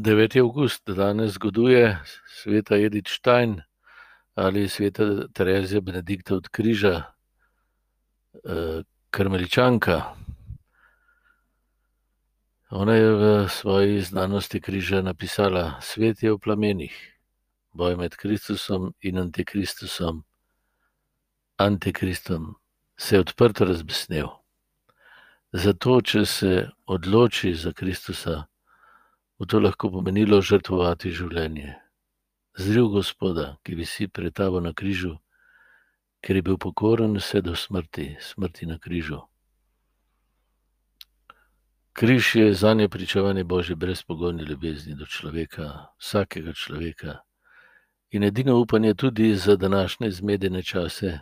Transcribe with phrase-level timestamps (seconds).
[0.00, 0.40] 9.
[0.40, 3.60] august danes zgoduje sveta Edith Stein
[4.34, 7.02] ali sveta Terezija Benedikta od Križa,
[9.10, 10.02] karmeličanka.
[12.70, 16.96] Ona je v svoji znanosti križa napisala: Svet je v plamenih,
[17.72, 20.24] boj med Kristusom in Antikristusom.
[21.56, 22.54] Antikristom
[22.96, 24.28] se je odprto razbesnel.
[25.52, 28.46] Zato, če se odloči za Kristusa,
[29.40, 31.70] bo to lahko pomenilo žrtvovati življenje.
[32.60, 35.14] Zril Gospoda, ki visi pred tabo na križu,
[36.20, 39.22] ker je bil pokoren vse do smrti, smrti na križu.
[41.96, 47.16] Križ je za nje pričevanje Božje brezpogojne ljubezni do človeka, vsakega človeka.
[48.12, 51.18] In edino upanje tudi za današnje zmedene čase,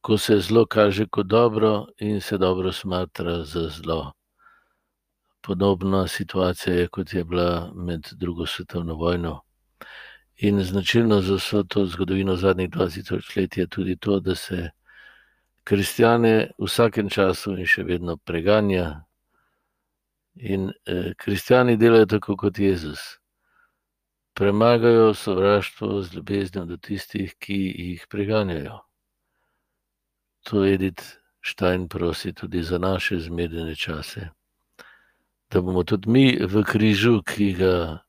[0.00, 4.14] ko se zlo kaže kot dobro in se dobro smatra za zlo.
[5.46, 9.40] Podobna situacija je, kot je bila med drugo svetovno vojno.
[10.36, 14.70] In značilno za vso to zgodovino zadnjih 20 let je tudi to, da se
[15.64, 19.04] kristijane v vsakem času in še vedno preganja.
[20.34, 23.02] In eh, kristijani delajo tako kot Jezus.
[24.34, 28.80] Premagajo sovraštvo z ljubeznijo do tistih, ki jih preganjajo.
[30.48, 31.04] To Edith
[31.44, 34.30] Stein prosi tudi za naše zmedene čase
[35.54, 38.02] da bomo tudi mi v križu, ki ga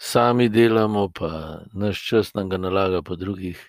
[0.00, 3.60] sami delamo, pa naš čas nam ga nalaga po drugih,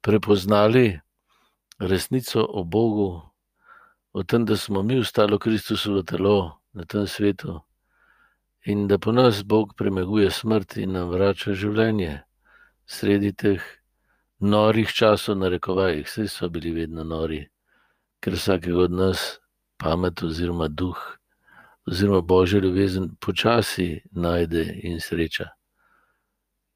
[0.00, 1.00] prepoznali
[1.78, 3.20] resnico o Bogu,
[4.12, 7.60] o tem, da smo mi ostali Kristusovo telo na tem svetu
[8.64, 12.22] in da po nas Bog premaguje smrt in nam vrača življenje
[12.86, 13.60] sredi teh
[14.40, 17.44] norih časov, na rekovajih, vse so bili vedno nori,
[18.24, 19.40] ker vsakega od nas
[19.76, 21.21] pamet oziroma duh
[21.86, 25.48] oziroma božja ljubezen počasi najde in sreča.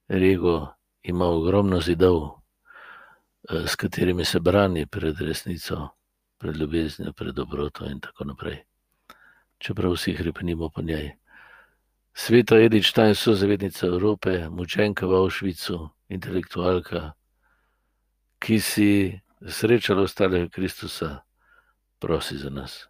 [0.08, 2.40] Rego ima ogromno zidov,
[3.50, 5.88] eh, s katerimi se brani pred resnico,
[6.38, 8.64] pred ljubeznijo, pred dobroto in tako naprej.
[9.58, 11.10] Čeprav vsi hrepnimo po njej.
[12.14, 17.12] Sveta Edith Stein, so zavednica Evrope, mučenka v Avšvicu, intelektualka,
[18.38, 21.20] ki si srečala ostalega Kristusa,
[21.98, 22.88] prosi za nas.